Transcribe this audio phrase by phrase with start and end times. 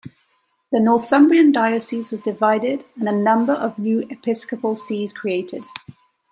[0.71, 5.63] The Northumbrian diocese was divided and a number of new episcopal sees created.